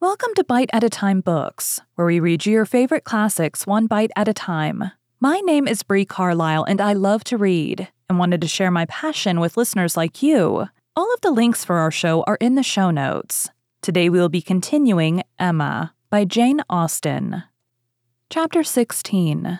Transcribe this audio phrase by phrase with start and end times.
[0.00, 3.88] Welcome to Bite at a Time Books, where we read you your favorite classics one
[3.88, 4.92] bite at a time.
[5.18, 8.84] My name is Bree Carlisle, and I love to read and wanted to share my
[8.84, 10.68] passion with listeners like you.
[10.94, 13.50] All of the links for our show are in the show notes.
[13.82, 17.42] Today we will be continuing Emma by Jane Austen.
[18.30, 19.58] Chapter 16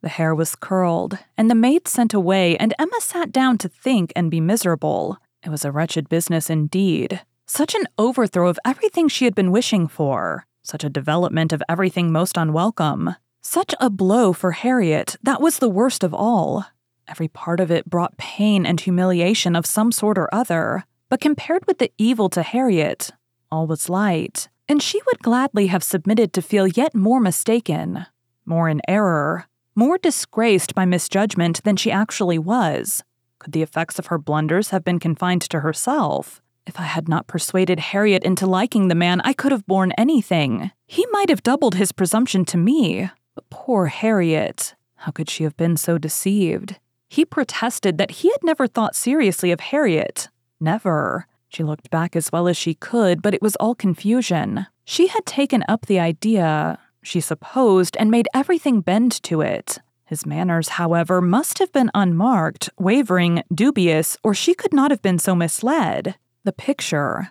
[0.00, 4.12] The hair was curled, and the maid sent away, and Emma sat down to think
[4.14, 5.18] and be miserable.
[5.44, 7.22] It was a wretched business indeed.
[7.46, 12.10] Such an overthrow of everything she had been wishing for, such a development of everything
[12.10, 16.64] most unwelcome, such a blow for Harriet that was the worst of all.
[17.06, 21.66] Every part of it brought pain and humiliation of some sort or other, but compared
[21.66, 23.10] with the evil to Harriet,
[23.52, 28.06] all was light, and she would gladly have submitted to feel yet more mistaken,
[28.46, 33.04] more in error, more disgraced by misjudgment than she actually was.
[33.38, 36.40] Could the effects of her blunders have been confined to herself?
[36.66, 40.70] If I had not persuaded Harriet into liking the man, I could have borne anything.
[40.86, 43.10] He might have doubled his presumption to me.
[43.34, 46.78] But poor Harriet, how could she have been so deceived?
[47.08, 50.28] He protested that he had never thought seriously of Harriet.
[50.58, 51.26] Never.
[51.48, 54.66] She looked back as well as she could, but it was all confusion.
[54.84, 59.78] She had taken up the idea, she supposed, and made everything bend to it.
[60.06, 65.18] His manners, however, must have been unmarked, wavering, dubious, or she could not have been
[65.18, 66.16] so misled.
[66.44, 67.30] The picture.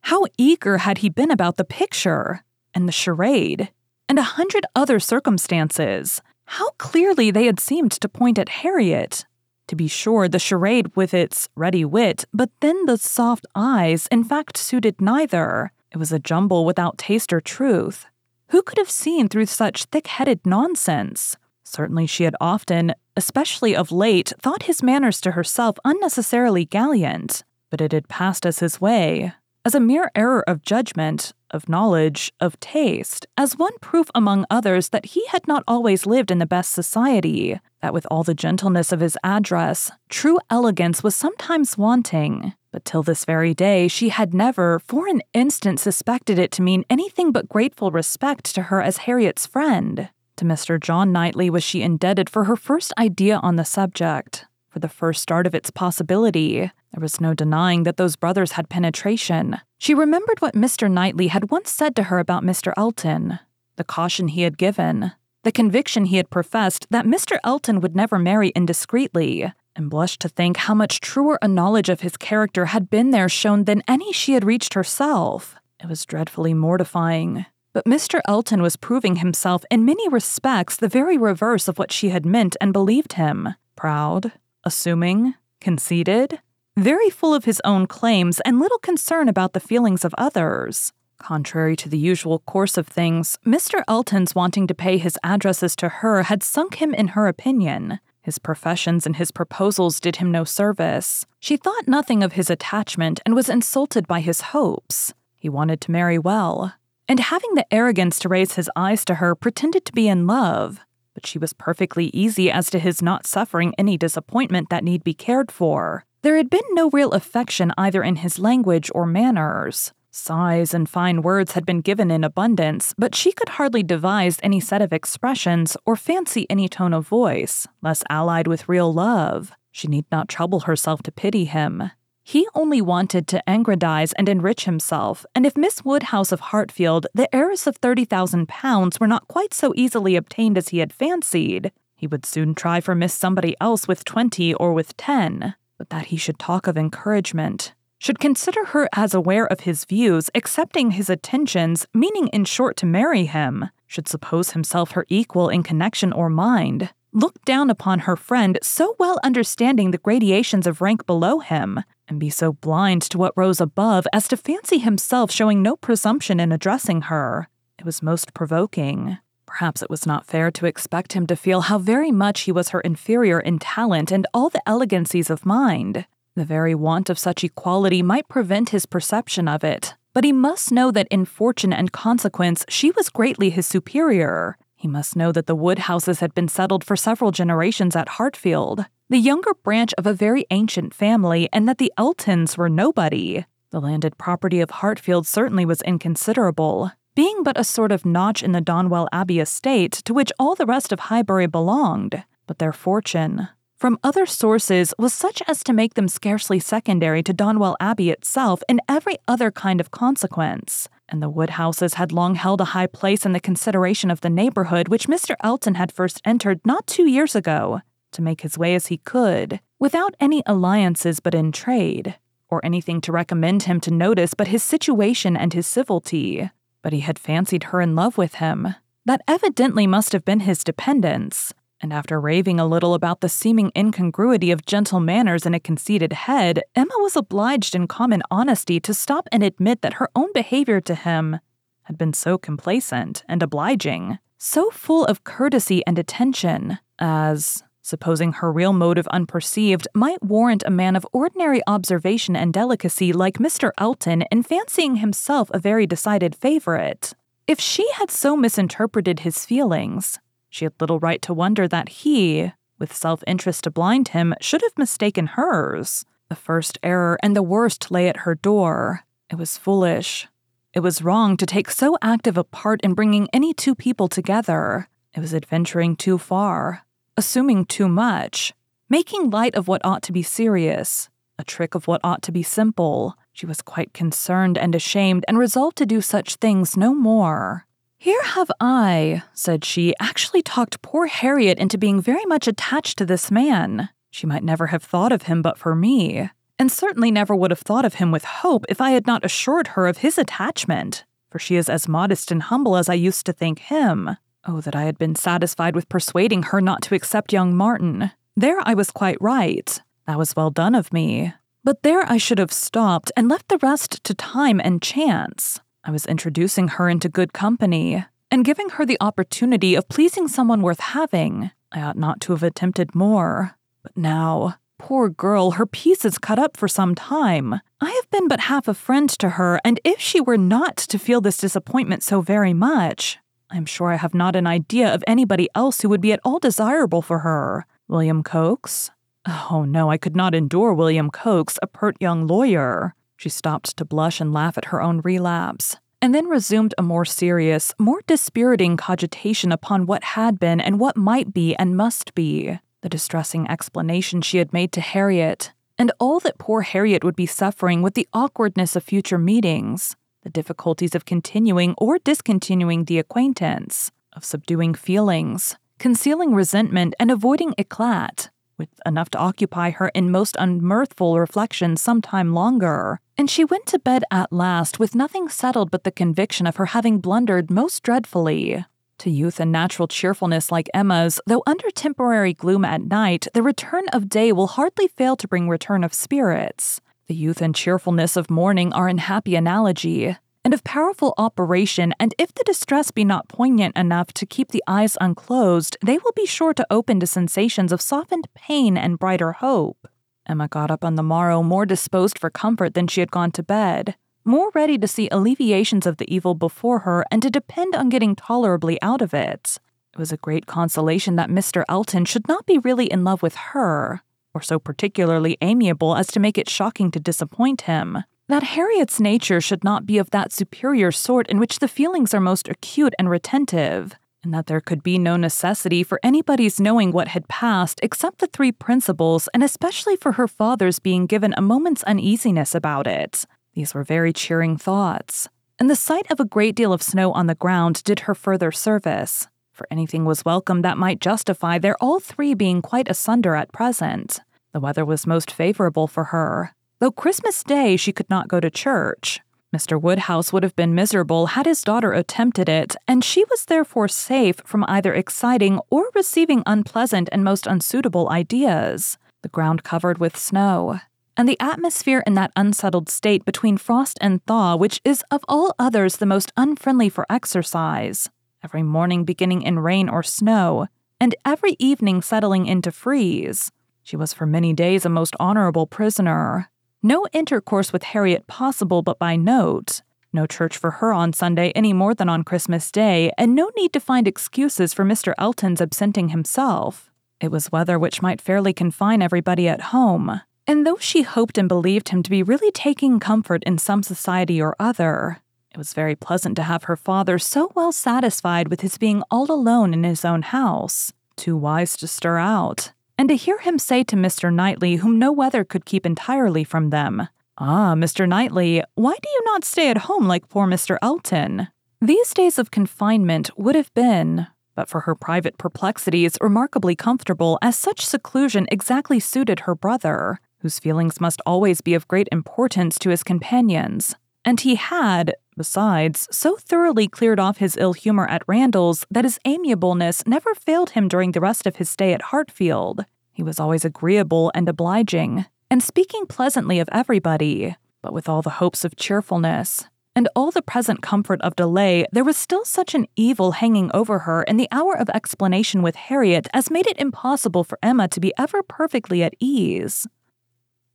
[0.00, 2.42] How eager had he been about the picture,
[2.74, 3.70] and the charade,
[4.08, 6.22] and a hundred other circumstances.
[6.46, 9.26] How clearly they had seemed to point at Harriet.
[9.68, 14.24] To be sure, the charade with its ready wit, but then the soft eyes, in
[14.24, 15.72] fact, suited neither.
[15.92, 18.06] It was a jumble without taste or truth.
[18.48, 21.36] Who could have seen through such thick headed nonsense?
[21.64, 27.80] Certainly she had often, especially of late, thought his manners to herself unnecessarily gallant, but
[27.80, 29.32] it had passed as his way,
[29.64, 34.90] as a mere error of judgment, of knowledge, of taste, as one proof among others
[34.90, 38.92] that he had not always lived in the best society, that with all the gentleness
[38.92, 42.52] of his address, true elegance was sometimes wanting.
[42.72, 46.84] But till this very day, she had never, for an instant, suspected it to mean
[46.90, 50.10] anything but grateful respect to her as Harriet's friend.
[50.36, 50.80] To Mr.
[50.80, 55.22] John Knightley was she indebted for her first idea on the subject, for the first
[55.22, 56.58] start of its possibility.
[56.92, 59.60] There was no denying that those brothers had penetration.
[59.78, 60.90] She remembered what Mr.
[60.90, 62.72] Knightley had once said to her about Mr.
[62.76, 63.38] Elton,
[63.76, 65.12] the caution he had given,
[65.44, 67.38] the conviction he had professed that Mr.
[67.44, 72.00] Elton would never marry indiscreetly, and blushed to think how much truer a knowledge of
[72.00, 75.54] his character had been there shown than any she had reached herself.
[75.80, 77.46] It was dreadfully mortifying.
[77.72, 78.20] But Mr.
[78.26, 82.56] Elton was proving himself in many respects the very reverse of what she had meant
[82.60, 84.32] and believed him proud,
[84.64, 86.40] assuming, conceited,
[86.76, 90.92] very full of his own claims and little concern about the feelings of others.
[91.18, 93.82] Contrary to the usual course of things, Mr.
[93.86, 98.00] Elton's wanting to pay his addresses to her had sunk him in her opinion.
[98.20, 101.26] His professions and his proposals did him no service.
[101.40, 105.12] She thought nothing of his attachment and was insulted by his hopes.
[105.36, 106.74] He wanted to marry well,
[107.06, 110.80] and having the arrogance to raise his eyes to her, pretended to be in love.
[111.14, 115.14] But she was perfectly easy as to his not suffering any disappointment that need be
[115.14, 116.04] cared for.
[116.22, 119.92] There had been no real affection either in his language or manners.
[120.10, 124.60] Sighs and fine words had been given in abundance, but she could hardly devise any
[124.60, 129.52] set of expressions or fancy any tone of voice, less allied with real love.
[129.72, 131.90] She need not trouble herself to pity him.
[132.26, 137.32] He only wanted to aggrandize and enrich himself, and if Miss Woodhouse of Hartfield, the
[137.34, 141.70] heiress of thirty thousand pounds, were not quite so easily obtained as he had fancied,
[141.94, 145.54] he would soon try for Miss Somebody else with twenty or with ten.
[145.76, 150.30] But that he should talk of encouragement, should consider her as aware of his views,
[150.34, 155.62] accepting his attentions, meaning in short to marry him, should suppose himself her equal in
[155.62, 161.06] connection or mind, look down upon her friend, so well understanding the gradations of rank
[161.06, 165.62] below him, and be so blind to what rose above as to fancy himself showing
[165.62, 167.48] no presumption in addressing her.
[167.78, 169.18] It was most provoking.
[169.46, 172.70] Perhaps it was not fair to expect him to feel how very much he was
[172.70, 176.06] her inferior in talent and all the elegancies of mind.
[176.34, 180.72] The very want of such equality might prevent his perception of it, but he must
[180.72, 184.56] know that in fortune and consequence she was greatly his superior.
[184.84, 189.16] He must know that the Woodhouses had been settled for several generations at Hartfield, the
[189.16, 193.46] younger branch of a very ancient family, and that the Eltons were nobody.
[193.70, 198.52] The landed property of Hartfield certainly was inconsiderable, being but a sort of notch in
[198.52, 203.48] the Donwell Abbey estate to which all the rest of Highbury belonged, but their fortune,
[203.78, 208.62] from other sources, was such as to make them scarcely secondary to Donwell Abbey itself
[208.68, 210.90] in every other kind of consequence.
[211.08, 214.88] And the Woodhouses had long held a high place in the consideration of the neighborhood
[214.88, 215.34] which Mr.
[215.42, 217.80] Elton had first entered not two years ago
[218.12, 222.16] to make his way as he could, without any alliances but in trade,
[222.48, 226.50] or anything to recommend him to notice but his situation and his civility.
[226.82, 228.74] But he had fancied her in love with him.
[229.04, 233.70] That evidently must have been his dependence, and after raving a little about the seeming
[233.76, 238.94] incongruity of gentle manners in a conceited head, Emma was obliged in common honesty to
[238.94, 241.38] stop and admit that her own behavior to him
[241.82, 248.50] had been so complacent and obliging, so full of courtesy and attention, as, supposing her
[248.50, 253.70] real motive unperceived, might warrant a man of ordinary observation and delicacy like Mr.
[253.78, 257.12] Elton in fancying himself a very decided favorite.
[257.46, 260.18] If she had so misinterpreted his feelings,
[260.54, 264.62] she had little right to wonder that he, with self interest to blind him, should
[264.62, 266.04] have mistaken hers.
[266.28, 269.00] The first error and the worst lay at her door.
[269.28, 270.28] It was foolish.
[270.72, 274.88] It was wrong to take so active a part in bringing any two people together.
[275.12, 276.86] It was adventuring too far,
[277.16, 278.52] assuming too much,
[278.88, 282.44] making light of what ought to be serious, a trick of what ought to be
[282.44, 283.16] simple.
[283.32, 287.66] She was quite concerned and ashamed and resolved to do such things no more.
[288.04, 293.06] Here have I, said she, actually talked poor Harriet into being very much attached to
[293.06, 293.88] this man.
[294.10, 296.28] She might never have thought of him but for me,
[296.58, 299.68] and certainly never would have thought of him with hope if I had not assured
[299.68, 303.32] her of his attachment, for she is as modest and humble as I used to
[303.32, 304.18] think him.
[304.46, 308.10] Oh, that I had been satisfied with persuading her not to accept young Martin.
[308.36, 309.80] There I was quite right.
[310.06, 311.32] That was well done of me.
[311.64, 315.60] But there I should have stopped and left the rest to time and chance.
[315.86, 320.62] I was introducing her into good company and giving her the opportunity of pleasing someone
[320.62, 321.50] worth having.
[321.72, 323.56] I ought not to have attempted more.
[323.82, 327.60] But now, poor girl, her peace is cut up for some time.
[327.82, 330.98] I have been but half a friend to her, and if she were not to
[330.98, 333.18] feel this disappointment so very much,
[333.50, 336.20] I am sure I have not an idea of anybody else who would be at
[336.24, 337.66] all desirable for her.
[337.88, 338.90] William Coxe?
[339.26, 342.94] Oh no, I could not endure William Coxe, a pert young lawyer.
[343.16, 347.04] She stopped to blush and laugh at her own relapse, and then resumed a more
[347.04, 352.58] serious, more dispiriting cogitation upon what had been and what might be and must be,
[352.82, 357.26] the distressing explanation she had made to Harriet, and all that poor Harriet would be
[357.26, 363.90] suffering with the awkwardness of future meetings, the difficulties of continuing or discontinuing the acquaintance,
[364.12, 370.36] of subduing feelings, concealing resentment, and avoiding eclat, with enough to occupy her in most
[370.36, 375.70] unmirthful reflections some time longer, and she went to bed at last with nothing settled
[375.70, 378.64] but the conviction of her having blundered most dreadfully.
[378.98, 383.84] To youth and natural cheerfulness like Emma's, though under temporary gloom at night, the return
[383.92, 386.80] of day will hardly fail to bring return of spirits.
[387.06, 392.14] The youth and cheerfulness of morning are in happy analogy, and of powerful operation, and
[392.18, 396.26] if the distress be not poignant enough to keep the eyes unclosed, they will be
[396.26, 399.88] sure to open to sensations of softened pain and brighter hope.
[400.26, 403.42] Emma got up on the morrow more disposed for comfort than she had gone to
[403.42, 407.88] bed, more ready to see alleviations of the evil before her and to depend on
[407.88, 409.58] getting tolerably out of it.
[409.92, 411.64] It was a great consolation that Mr.
[411.68, 416.20] Elton should not be really in love with her, or so particularly amiable as to
[416.20, 420.90] make it shocking to disappoint him that Harriet's nature should not be of that superior
[420.90, 424.98] sort in which the feelings are most acute and retentive, and that there could be
[424.98, 430.12] no necessity for anybody's knowing what had passed except the three principals, and especially for
[430.12, 433.24] her father's being given a moment's uneasiness about it.
[433.52, 435.28] These were very cheering thoughts,
[435.58, 438.50] and the sight of a great deal of snow on the ground did her further
[438.50, 443.52] service, for anything was welcome that might justify their all three being quite asunder at
[443.52, 444.20] present.
[444.52, 446.54] The weather was most favorable for her,
[446.84, 449.20] Though Christmas Day she could not go to church.
[449.54, 449.80] Mr.
[449.80, 454.42] Woodhouse would have been miserable had his daughter attempted it, and she was therefore safe
[454.44, 458.98] from either exciting or receiving unpleasant and most unsuitable ideas.
[459.22, 460.80] The ground covered with snow,
[461.16, 465.54] and the atmosphere in that unsettled state between frost and thaw, which is of all
[465.56, 468.10] others the most unfriendly for exercise,
[468.42, 470.66] every morning beginning in rain or snow,
[470.98, 473.52] and every evening settling into freeze.
[473.84, 476.50] She was for many days a most honorable prisoner.
[476.86, 479.80] No intercourse with Harriet possible but by note.
[480.12, 483.72] No church for her on Sunday any more than on Christmas Day, and no need
[483.72, 485.14] to find excuses for Mr.
[485.16, 486.90] Elton's absenting himself.
[487.22, 490.20] It was weather which might fairly confine everybody at home.
[490.46, 494.38] And though she hoped and believed him to be really taking comfort in some society
[494.38, 495.22] or other,
[495.52, 499.32] it was very pleasant to have her father so well satisfied with his being all
[499.32, 503.84] alone in his own house, too wise to stir out, and to hear him say
[503.84, 504.32] to Mr.
[504.32, 508.08] Knightley, whom no weather could keep entirely from them, Ah, Mr.
[508.08, 510.78] Knightley, why do you not stay at home like poor Mr.
[510.80, 511.48] Elton?
[511.80, 517.58] These days of confinement would have been, but for her private perplexities, remarkably comfortable, as
[517.58, 522.90] such seclusion exactly suited her brother, whose feelings must always be of great importance to
[522.90, 523.96] his companions.
[524.24, 529.18] And he had, besides, so thoroughly cleared off his ill humor at Randalls that his
[529.24, 532.84] amiableness never failed him during the rest of his stay at Hartfield.
[533.12, 538.30] He was always agreeable and obliging, and speaking pleasantly of everybody, but with all the
[538.30, 539.66] hopes of cheerfulness.
[539.96, 544.00] And all the present comfort of delay, there was still such an evil hanging over
[544.00, 548.00] her in the hour of explanation with Harriet as made it impossible for Emma to
[548.00, 549.86] be ever perfectly at ease.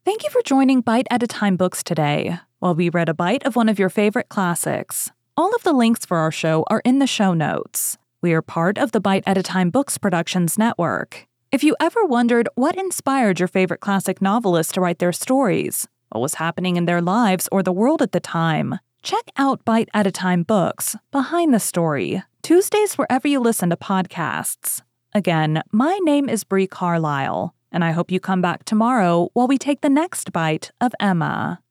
[0.06, 3.44] Thank you for joining Bite at a Time Books today, while we read a bite
[3.46, 5.12] of one of your favorite classics.
[5.36, 7.98] All of the links for our show are in the show notes.
[8.22, 11.26] We are part of the Bite at a Time Books Productions Network.
[11.52, 16.20] If you ever wondered what inspired your favorite classic novelists to write their stories, what
[16.20, 20.06] was happening in their lives or the world at the time, check out Bite at
[20.06, 24.82] a Time Books Behind the Story, Tuesdays wherever you listen to podcasts.
[25.14, 29.58] Again, my name is Bree Carlisle, and I hope you come back tomorrow while we
[29.58, 31.62] take the next bite of Emma.